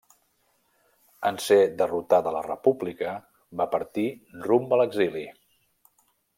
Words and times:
En 1.29 1.37
ser 1.47 1.57
derrotada 1.81 2.33
la 2.37 2.41
República 2.47 3.13
va 3.61 3.69
partir 3.77 4.09
rumb 4.49 4.77
a 4.79 4.83
l'exili. 4.83 5.27